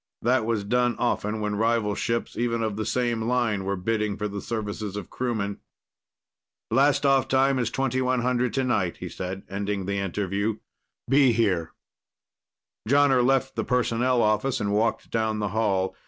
[0.23, 4.27] That was done often when rival ships, even of the same line, were bidding for
[4.27, 5.59] the services of crewmen.
[6.71, 10.57] "Blastoff time is 2100 tonight," he said, ending the interview.
[11.07, 11.73] "Be here."
[12.89, 15.95] Jonner left the personnel office and walked down the hall.